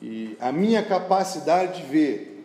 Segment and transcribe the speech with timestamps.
[0.00, 2.44] E a minha capacidade de ver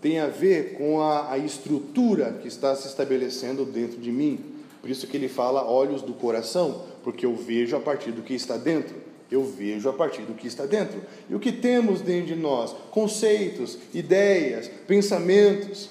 [0.00, 4.40] tem a ver com a, a estrutura que está se estabelecendo dentro de mim.
[4.80, 8.34] Por isso que ele fala olhos do coração, porque eu vejo a partir do que
[8.34, 8.96] está dentro.
[9.30, 11.00] Eu vejo a partir do que está dentro.
[11.30, 12.74] E o que temos dentro de nós?
[12.90, 15.90] Conceitos, ideias, pensamentos.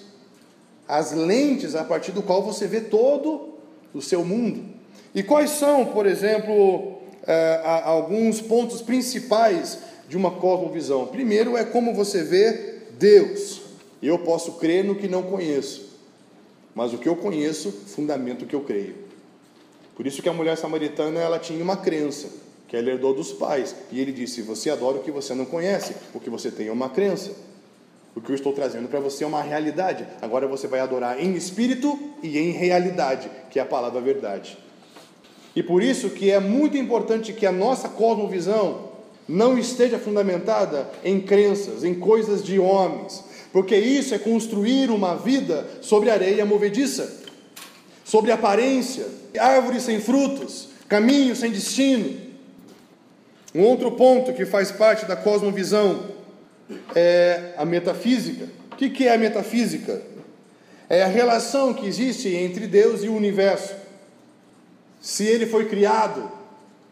[0.88, 3.56] As lentes a partir do qual você vê todo
[3.94, 4.66] o seu mundo.
[5.16, 9.80] E quais são, por exemplo, eh, alguns pontos principais
[10.12, 11.08] de uma cosmovisão?
[11.08, 13.62] Primeiro é como você vê Deus.
[14.04, 15.98] Eu posso crer no que não conheço,
[16.76, 18.96] mas o que eu conheço fundamento o que eu creio.
[19.96, 22.28] Por isso que a mulher samaritana ela tinha uma crença
[22.68, 25.96] que ela herdou dos pais, e ele disse: "Você adora o que você não conhece,
[26.14, 27.32] o que você tem é uma crença".
[28.14, 30.06] O que eu estou trazendo para você é uma realidade.
[30.22, 34.58] Agora você vai adorar em espírito e em realidade, que é a palavra verdade.
[35.56, 38.91] E por isso que é muito importante que a nossa cosmovisão
[39.32, 43.24] não esteja fundamentada em crenças, em coisas de homens,
[43.54, 47.22] porque isso é construir uma vida sobre areia movediça,
[48.04, 49.06] sobre aparência,
[49.40, 52.20] árvores sem frutos, caminhos sem destino.
[53.56, 56.12] Um outro ponto que faz parte da cosmovisão
[56.94, 58.50] é a metafísica.
[58.72, 60.02] O que é a metafísica?
[60.90, 63.76] É a relação que existe entre Deus e o universo.
[65.00, 66.30] Se ele foi criado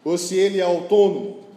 [0.02, 1.49] ou se ele é autônomo.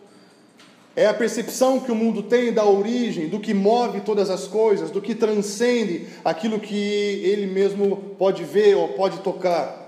[0.95, 4.91] É a percepção que o mundo tem da origem, do que move todas as coisas,
[4.91, 9.81] do que transcende aquilo que ele mesmo pode ver ou pode tocar.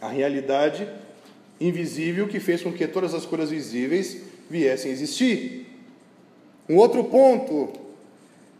[0.00, 0.88] A realidade
[1.60, 4.18] invisível que fez com que todas as coisas visíveis
[4.50, 5.66] viessem a existir.
[6.68, 7.72] Um outro ponto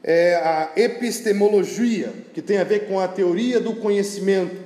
[0.03, 4.57] é a epistemologia, que tem a ver com a teoria do conhecimento.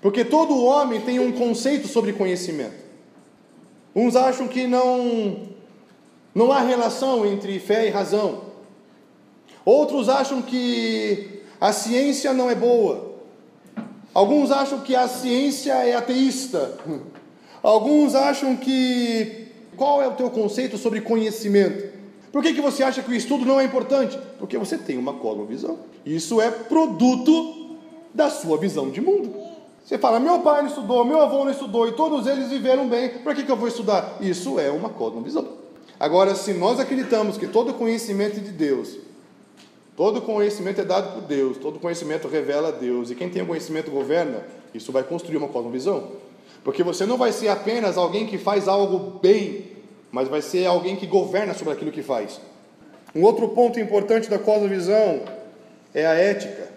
[0.00, 2.84] Porque todo homem tem um conceito sobre conhecimento.
[3.94, 5.53] Uns acham que não
[6.34, 8.42] não há relação entre fé e razão.
[9.64, 13.14] Outros acham que a ciência não é boa.
[14.12, 16.78] Alguns acham que a ciência é ateísta.
[17.62, 19.48] Alguns acham que.
[19.76, 21.92] Qual é o teu conceito sobre conhecimento?
[22.30, 24.18] Por que, que você acha que o estudo não é importante?
[24.38, 25.78] Porque você tem uma cosmovisão.
[26.04, 27.76] Isso é produto
[28.12, 29.34] da sua visão de mundo.
[29.84, 33.18] Você fala, meu pai não estudou, meu avô não estudou e todos eles viveram bem,
[33.18, 34.16] para que, que eu vou estudar?
[34.20, 35.63] Isso é uma cosmovisão.
[35.98, 38.96] Agora, se nós acreditamos que todo conhecimento é de Deus,
[39.96, 43.46] todo conhecimento é dado por Deus, todo conhecimento revela a Deus, e quem tem o
[43.46, 44.44] conhecimento governa,
[44.74, 46.12] isso vai construir uma cosmovisão.
[46.64, 49.72] Porque você não vai ser apenas alguém que faz algo bem,
[50.10, 52.40] mas vai ser alguém que governa sobre aquilo que faz.
[53.14, 55.22] Um outro ponto importante da cosmovisão
[55.94, 56.68] é a ética.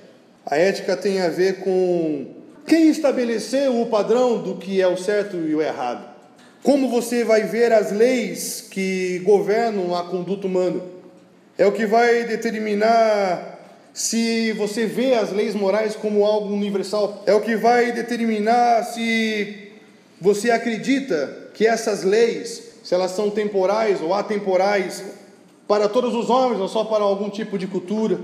[0.46, 2.28] A ética tem a ver com
[2.68, 6.17] quem estabeleceu o padrão do que é o certo e o errado.
[6.64, 10.82] Como você vai ver as leis que governam a conduta humana?
[11.58, 13.58] É o que vai determinar
[13.94, 17.24] se você vê as leis morais como algo universal.
[17.26, 19.72] É o que vai determinar se
[20.20, 25.04] você acredita que essas leis, se elas são temporais ou atemporais,
[25.68, 28.20] para todos os homens ou só para algum tipo de cultura.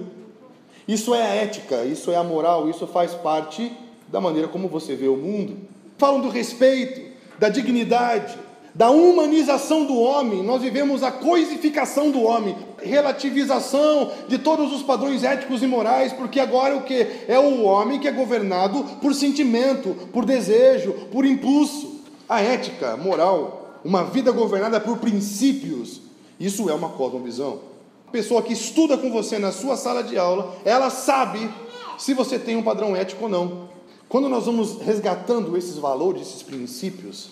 [0.88, 3.72] Isso é a ética, isso é a moral, isso faz parte
[4.08, 5.58] da maneira como você vê o mundo.
[5.98, 7.12] Falam do respeito,
[7.44, 8.40] da dignidade,
[8.74, 15.26] da humanização do homem, nós vivemos a coisificação do homem, relativização de todos os padrões
[15.26, 17.06] éticos e morais, porque agora o que?
[17.28, 22.00] É o homem que é governado por sentimento, por desejo, por impulso.
[22.30, 26.00] A ética, moral, uma vida governada por princípios,
[26.40, 27.60] isso é uma cosmovisão.
[28.08, 31.50] A pessoa que estuda com você na sua sala de aula, ela sabe
[31.98, 33.74] se você tem um padrão ético ou não.
[34.13, 37.31] Quando nós vamos resgatando esses valores, esses princípios,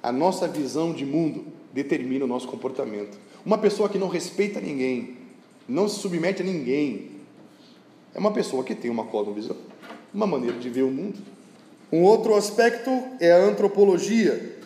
[0.00, 3.18] a nossa visão de mundo determina o nosso comportamento.
[3.44, 5.16] Uma pessoa que não respeita ninguém,
[5.66, 7.10] não se submete a ninguém,
[8.14, 9.56] é uma pessoa que tem uma cosmovisão,
[10.14, 11.18] uma maneira de ver o mundo.
[11.90, 14.60] Um outro aspecto é a antropologia,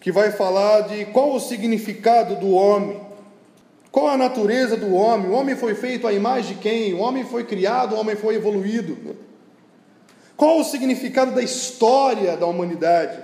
[0.00, 3.00] que vai falar de qual o significado do homem,
[3.92, 5.30] qual a natureza do homem.
[5.30, 6.94] O homem foi feito à imagem de quem?
[6.94, 9.22] O homem foi criado, o homem foi evoluído.
[10.36, 13.18] Qual o significado da história da humanidade?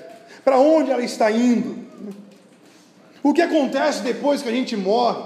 [0.44, 1.84] Para onde ela está indo?
[3.22, 5.22] O que acontece depois que a gente morre?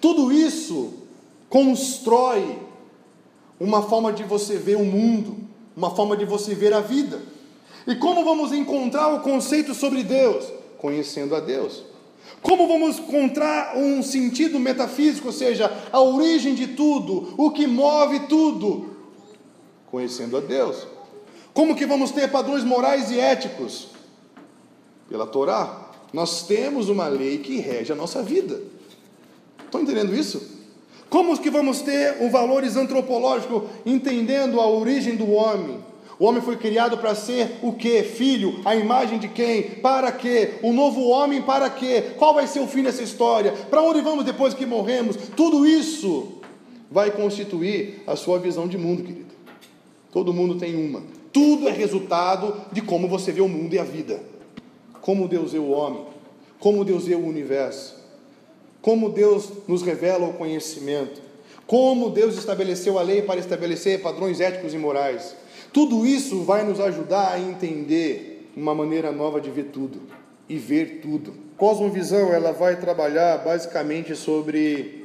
[0.00, 0.94] Tudo isso
[1.48, 2.58] constrói
[3.58, 5.36] uma forma de você ver o mundo,
[5.76, 7.20] uma forma de você ver a vida.
[7.86, 10.46] E como vamos encontrar o conceito sobre Deus?
[10.78, 11.82] Conhecendo a Deus.
[12.40, 18.20] Como vamos encontrar um sentido metafísico, ou seja, a origem de tudo, o que move
[18.20, 18.96] tudo?
[19.90, 20.86] Conhecendo a Deus.
[21.54, 23.88] Como que vamos ter padrões morais e éticos?
[25.08, 25.92] Pela Torá.
[26.12, 28.60] Nós temos uma lei que rege a nossa vida.
[29.64, 30.52] Estão entendendo isso?
[31.08, 35.78] Como que vamos ter os valores antropológicos entendendo a origem do homem?
[36.18, 38.02] O homem foi criado para ser o que?
[38.02, 39.62] Filho, a imagem de quem?
[39.62, 40.54] Para quê?
[40.62, 42.14] O novo homem para quê?
[42.16, 43.52] Qual vai ser o fim dessa história?
[43.52, 45.16] Para onde vamos depois que morremos?
[45.36, 46.40] Tudo isso
[46.90, 49.34] vai constituir a sua visão de mundo, querido.
[50.12, 51.02] Todo mundo tem uma.
[51.34, 54.20] Tudo é resultado de como você vê o mundo e a vida.
[55.00, 56.04] Como Deus vê o homem,
[56.60, 57.96] como Deus vê o universo,
[58.80, 61.20] como Deus nos revela o conhecimento,
[61.66, 65.34] como Deus estabeleceu a lei para estabelecer padrões éticos e morais.
[65.72, 70.02] Tudo isso vai nos ajudar a entender uma maneira nova de ver tudo
[70.48, 71.34] e ver tudo.
[71.56, 75.02] Cosmovisão, ela vai trabalhar basicamente sobre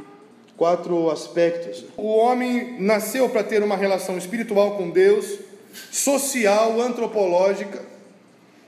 [0.56, 1.86] quatro aspectos.
[1.98, 5.49] O homem nasceu para ter uma relação espiritual com Deus,
[5.92, 7.82] social, antropológica,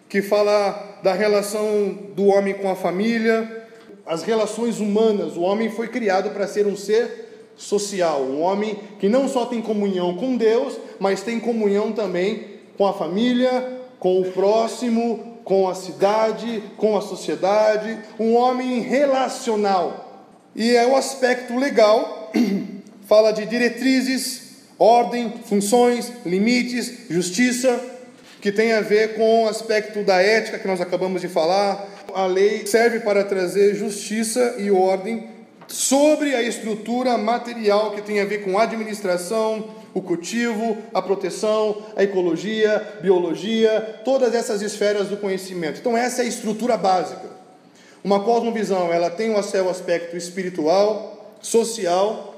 [0.07, 3.67] que fala da relação do homem com a família,
[4.05, 5.37] as relações humanas.
[5.37, 9.61] O homem foi criado para ser um ser social, um homem que não só tem
[9.61, 12.45] comunhão com Deus, mas tem comunhão também
[12.77, 20.29] com a família, com o próximo, com a cidade, com a sociedade, um homem relacional.
[20.55, 22.31] E é o aspecto legal,
[23.07, 24.40] fala de diretrizes,
[24.81, 27.79] ordem, funções, limites, justiça,
[28.41, 31.87] que tem a ver com o aspecto da ética que nós acabamos de falar.
[32.15, 35.29] A lei serve para trazer justiça e ordem
[35.67, 41.83] sobre a estrutura material que tem a ver com a administração, o cultivo, a proteção,
[41.95, 45.79] a ecologia, biologia, todas essas esferas do conhecimento.
[45.79, 47.29] Então essa é a estrutura básica.
[48.03, 52.35] Uma cosmovisão, ela tem o seu aspecto espiritual, social,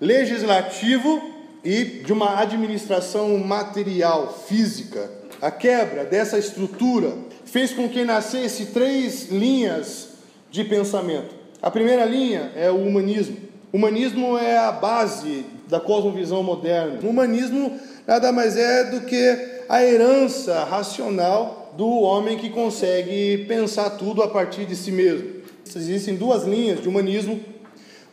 [0.00, 1.31] legislativo
[1.64, 5.10] e de uma administração material, física.
[5.40, 7.12] A quebra dessa estrutura
[7.44, 10.08] fez com que nascesse três linhas
[10.50, 11.34] de pensamento.
[11.60, 13.36] A primeira linha é o humanismo.
[13.72, 16.98] O humanismo é a base da cosmovisão moderna.
[17.02, 23.90] O humanismo nada mais é do que a herança racional do homem que consegue pensar
[23.90, 25.42] tudo a partir de si mesmo.
[25.74, 27.40] Existem duas linhas de humanismo.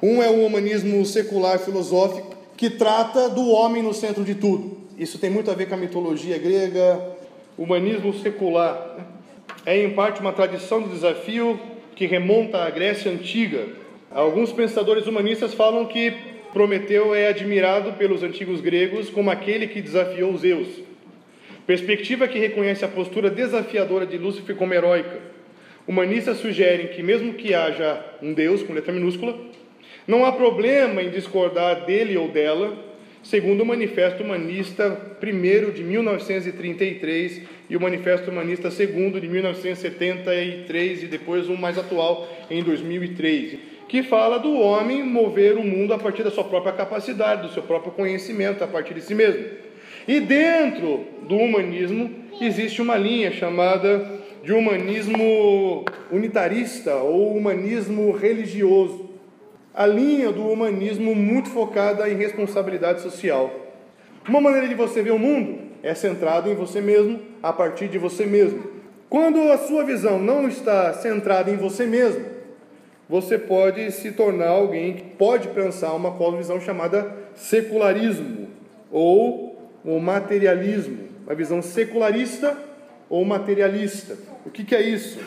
[0.01, 4.79] Um é o humanismo secular filosófico, que trata do homem no centro de tudo.
[4.97, 7.15] Isso tem muito a ver com a mitologia grega.
[7.57, 9.05] Humanismo secular né?
[9.65, 11.57] é, em parte, uma tradição do desafio
[11.95, 13.65] que remonta à Grécia Antiga.
[14.11, 16.13] Alguns pensadores humanistas falam que
[16.51, 20.67] Prometeu é admirado pelos antigos gregos como aquele que desafiou Zeus.
[21.65, 25.17] Perspectiva que reconhece a postura desafiadora de Lúcifer como heróica.
[25.87, 29.47] Humanistas sugerem que, mesmo que haja um Deus com letra minúscula,
[30.09, 32.75] não há problema em discordar dele ou dela,
[33.21, 41.05] segundo o Manifesto Humanista I de 1933 e o Manifesto Humanista II de 1973 e
[41.05, 46.23] depois um mais atual em 2003, que fala do homem mover o mundo a partir
[46.23, 49.45] da sua própria capacidade, do seu próprio conhecimento, a partir de si mesmo.
[50.07, 52.09] E dentro do humanismo
[52.41, 54.09] existe uma linha chamada
[54.43, 59.08] de humanismo unitarista ou humanismo religioso
[59.79, 63.49] a linha do humanismo muito focada em responsabilidade social.
[64.27, 67.97] Uma maneira de você ver o mundo é centrado em você mesmo, a partir de
[67.97, 68.61] você mesmo.
[69.09, 72.25] Quando a sua visão não está centrada em você mesmo,
[73.07, 78.49] você pode se tornar alguém que pode pensar uma visão chamada secularismo
[78.91, 82.53] ou o materialismo, uma visão secularista
[83.09, 84.17] ou materialista.
[84.45, 85.21] O que, que é isso?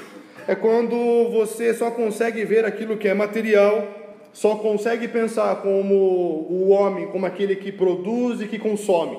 [0.47, 4.01] É quando você só consegue ver aquilo que é material
[4.33, 9.19] só consegue pensar como o homem, como aquele que produz e que consome.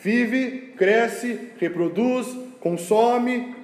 [0.00, 2.26] Vive, cresce, reproduz,
[2.60, 3.54] consome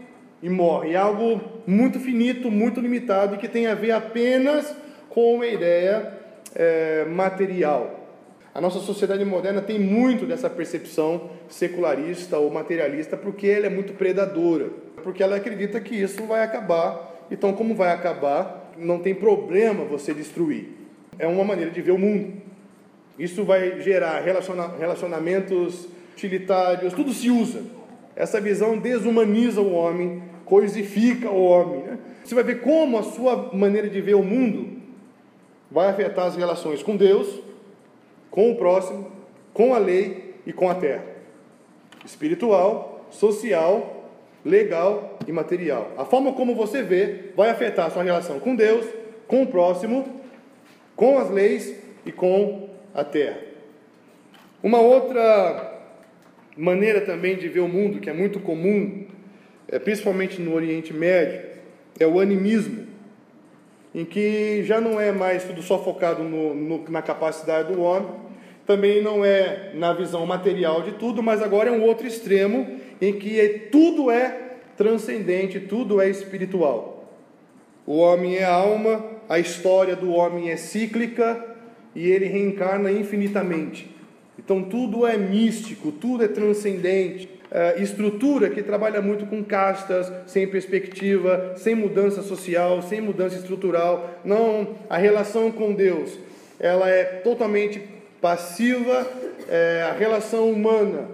[0.43, 0.93] e morre.
[0.93, 4.75] É algo muito finito, muito limitado e que tem a ver apenas
[5.09, 6.19] com uma ideia
[6.55, 7.99] é, material.
[8.55, 13.95] A nossa sociedade moderna tem muito dessa percepção secularista ou materialista porque ela é muito
[13.95, 14.71] predadora,
[15.03, 17.27] porque ela acredita que isso vai acabar.
[17.31, 20.80] Então, como vai acabar, não tem problema você destruir
[21.21, 22.33] é uma maneira de ver o mundo.
[23.19, 24.23] Isso vai gerar
[24.79, 27.63] relacionamentos utilitários, tudo se usa.
[28.17, 31.81] Essa visão desumaniza o homem, coisifica o homem.
[31.83, 31.99] Né?
[32.25, 34.81] Você vai ver como a sua maneira de ver o mundo
[35.71, 37.41] vai afetar as relações com Deus,
[38.31, 39.13] com o próximo,
[39.53, 41.05] com a lei e com a terra.
[42.05, 44.09] Espiritual, social,
[44.43, 45.93] legal e material.
[45.99, 48.87] A forma como você vê vai afetar a sua relação com Deus,
[49.29, 50.20] com o próximo
[51.01, 53.39] com as leis e com a terra.
[54.63, 55.81] Uma outra
[56.55, 59.07] maneira também de ver o mundo, que é muito comum,
[59.67, 61.41] é, principalmente no Oriente Médio,
[61.99, 62.87] é o animismo.
[63.95, 68.11] em que já não é mais tudo só focado no, no, na capacidade do homem,
[68.67, 73.15] também não é na visão material de tudo, mas agora é um outro extremo em
[73.19, 77.11] que é, tudo é transcendente, tudo é espiritual.
[77.87, 81.41] O homem é alma, a história do homem é cíclica
[81.95, 83.89] e ele reencarna infinitamente.
[84.37, 87.31] Então tudo é místico, tudo é transcendente.
[87.49, 94.19] É, estrutura que trabalha muito com castas, sem perspectiva, sem mudança social, sem mudança estrutural.
[94.25, 96.19] Não, a relação com Deus,
[96.59, 97.81] ela é totalmente
[98.21, 99.07] passiva.
[99.49, 101.07] É, a relação humana,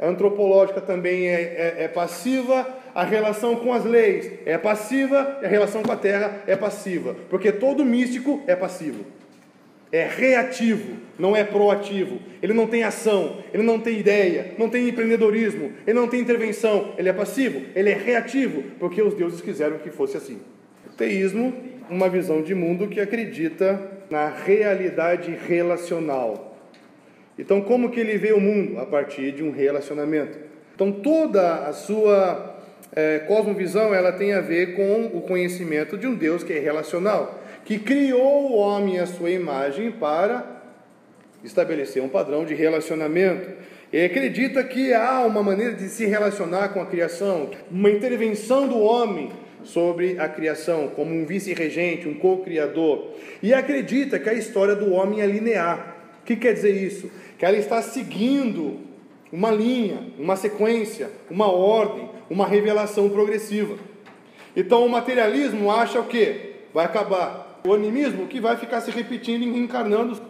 [0.00, 2.66] antropológica também é, é, é passiva.
[3.00, 7.16] A relação com as leis é passiva, e a relação com a terra é passiva,
[7.30, 9.06] porque todo místico é passivo
[9.92, 12.20] é reativo, não é proativo.
[12.40, 16.94] Ele não tem ação, ele não tem ideia, não tem empreendedorismo, ele não tem intervenção.
[16.96, 20.40] Ele é passivo, ele é reativo, porque os deuses quiseram que fosse assim.
[20.96, 21.52] Teísmo,
[21.88, 26.56] uma visão de mundo que acredita na realidade relacional.
[27.38, 28.78] Então, como que ele vê o mundo?
[28.78, 30.38] A partir de um relacionamento.
[30.74, 32.59] Então, toda a sua
[32.94, 37.40] é, cosmovisão ela tem a ver com o conhecimento de um Deus que é relacional
[37.64, 40.44] que criou o homem à sua imagem para
[41.44, 43.48] estabelecer um padrão de relacionamento.
[43.92, 48.78] E acredita que há uma maneira de se relacionar com a criação, uma intervenção do
[48.78, 49.30] homem
[49.62, 53.14] sobre a criação, como um vice-regente, um co-criador.
[53.42, 55.96] E acredita que a história do homem é linear.
[56.22, 57.10] O que quer dizer isso?
[57.38, 58.80] Que ela está seguindo
[59.32, 63.76] uma linha, uma sequência, uma ordem, uma revelação progressiva.
[64.56, 66.54] Então o materialismo acha o que?
[66.74, 70.20] Vai acabar o animismo que vai ficar se repetindo e reencarnando.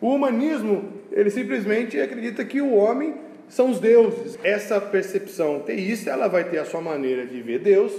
[0.00, 3.14] O humanismo, ele simplesmente acredita que o homem
[3.48, 4.38] são os deuses.
[4.42, 7.92] Essa percepção teísta, ela vai ter a sua maneira de ver Deus,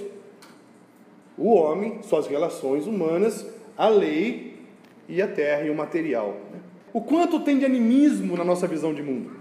[1.38, 3.46] o homem, suas relações humanas,
[3.78, 4.58] a lei
[5.08, 6.38] e a terra e o material.
[6.92, 9.32] O quanto tem de animismo na nossa visão de mundo?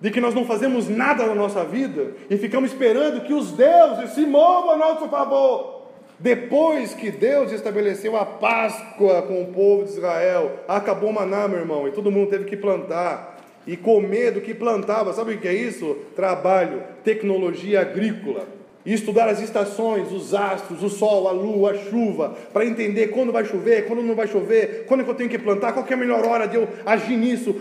[0.00, 4.10] De que nós não fazemos nada na nossa vida e ficamos esperando que os deuses
[4.10, 5.76] se movam a nosso favor.
[6.18, 11.58] Depois que Deus estabeleceu a Páscoa com o povo de Israel, acabou o maná, meu
[11.58, 13.36] irmão, e todo mundo teve que plantar
[13.66, 15.12] e comer do que plantava.
[15.12, 15.96] Sabe o que é isso?
[16.14, 18.46] Trabalho, tecnologia agrícola.
[18.84, 23.32] E estudar as estações, os astros, o sol, a lua, a chuva, para entender quando
[23.32, 25.92] vai chover, quando não vai chover, quando é que eu tenho que plantar, qual é
[25.92, 27.52] a melhor hora de eu agir nisso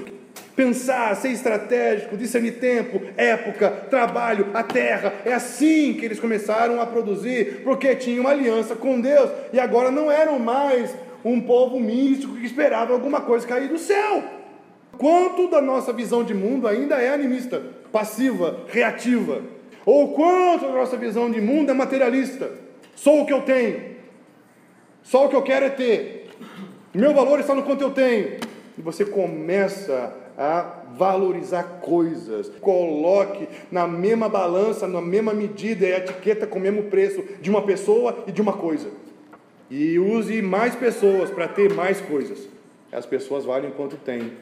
[0.55, 5.13] pensar, ser estratégico, discernir tempo, época, trabalho, a terra.
[5.25, 9.91] É assim que eles começaram a produzir, porque tinham uma aliança com Deus e agora
[9.91, 14.23] não eram mais um povo místico que esperava alguma coisa cair do céu.
[14.97, 19.41] Quanto da nossa visão de mundo ainda é animista, passiva, reativa?
[19.85, 22.49] Ou quanto da nossa visão de mundo é materialista?
[22.95, 23.95] Sou o que eu tenho.
[25.03, 26.29] Só o que eu quero é ter.
[26.93, 28.37] Meu valor está no quanto eu tenho.
[28.77, 32.49] E você começa a valorizar coisas.
[32.61, 37.61] Coloque na mesma balança, na mesma medida e etiqueta com o mesmo preço de uma
[37.61, 38.89] pessoa e de uma coisa.
[39.69, 42.47] E use mais pessoas para ter mais coisas.
[42.91, 44.33] As pessoas valem quanto tem.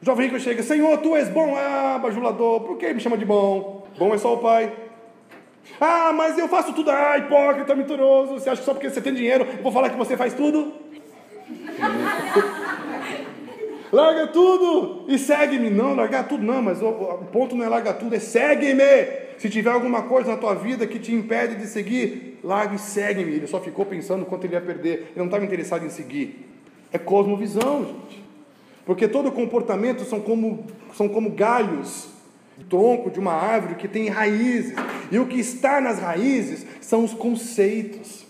[0.00, 3.24] O jovem rico chega, Senhor, tu és bom, ah, bajulador, por que me chama de
[3.24, 3.86] bom?
[3.98, 4.72] Bom é só o Pai.
[5.80, 8.34] Ah, mas eu faço tudo, ah, hipócrita, mentiroso.
[8.34, 10.72] Você acha que só porque você tem dinheiro, eu vou falar que você faz tudo?
[13.92, 15.70] Larga tudo e segue-me.
[15.70, 19.28] Não, largar tudo não, mas o, o, ponto não é largar tudo, é segue-me.
[19.38, 23.32] Se tiver alguma coisa na tua vida que te impede de seguir, larga e segue-me.
[23.32, 26.46] Ele só ficou pensando quanto ele ia perder, ele não estava interessado em seguir.
[26.92, 28.24] É cosmovisão, gente.
[28.84, 30.64] Porque todo comportamento são como,
[30.94, 32.08] são como galhos,
[32.70, 34.74] tronco de uma árvore que tem raízes.
[35.10, 38.26] E o que está nas raízes são os conceitos,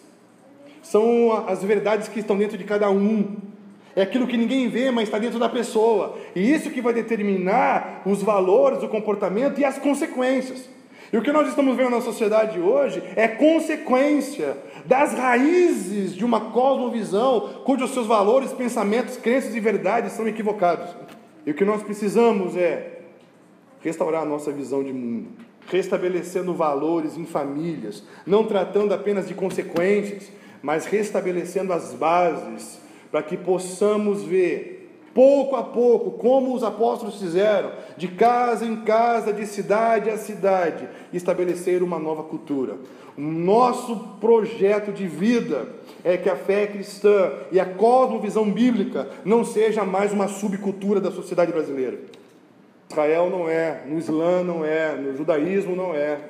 [0.82, 3.36] são as verdades que estão dentro de cada um
[3.98, 6.16] é aquilo que ninguém vê, mas está dentro da pessoa.
[6.32, 10.68] E isso que vai determinar os valores, o comportamento e as consequências.
[11.12, 16.52] E o que nós estamos vendo na sociedade hoje é consequência das raízes de uma
[16.52, 20.94] cosmovisão cujos seus valores, pensamentos, crenças e verdades são equivocados.
[21.44, 23.00] E o que nós precisamos é
[23.80, 25.30] restaurar a nossa visão de mundo,
[25.66, 30.30] restabelecendo valores em famílias, não tratando apenas de consequências,
[30.62, 34.78] mas restabelecendo as bases para que possamos ver
[35.14, 40.88] pouco a pouco, como os apóstolos fizeram, de casa em casa, de cidade a cidade,
[41.12, 42.76] estabelecer uma nova cultura.
[43.16, 45.66] O nosso projeto de vida
[46.04, 51.10] é que a fé cristã e a cosmovisão bíblica não seja mais uma subcultura da
[51.10, 51.98] sociedade brasileira.
[52.88, 56.20] Israel não é, no Islã não é, no judaísmo não é.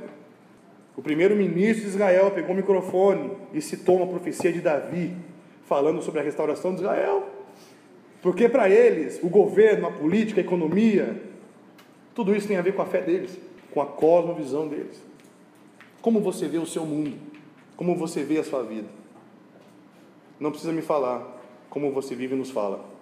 [0.97, 5.15] O primeiro ministro de Israel pegou o microfone e citou uma profecia de Davi
[5.69, 7.29] falando sobre a restauração de Israel.
[8.23, 11.23] Porque para eles, o governo, a política, a economia,
[12.15, 13.39] tudo isso tem a ver com a fé deles,
[13.71, 15.01] com a cosmovisão deles.
[16.01, 17.17] Como você vê o seu mundo?
[17.77, 18.89] Como você vê a sua vida?
[20.41, 22.98] Não precisa me falar, como você vive nos fala.